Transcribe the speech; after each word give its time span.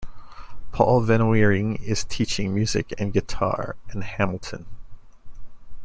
Paul 0.71 1.03
VanWering 1.03 1.79
is 1.79 2.03
teaching 2.03 2.55
music 2.55 2.91
and 2.97 3.13
Guitar 3.13 3.75
in 3.93 4.01
Hamilton. 4.01 4.65